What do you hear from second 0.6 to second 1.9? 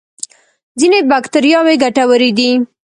ځینې بکتریاوې